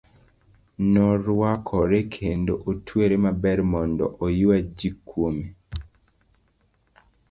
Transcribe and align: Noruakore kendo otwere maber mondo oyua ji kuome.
Noruakore 0.93 1.99
kendo 2.15 2.53
otwere 2.71 3.15
maber 3.23 3.59
mondo 3.71 4.05
oyua 4.25 4.57
ji 4.77 4.89
kuome. 5.07 5.47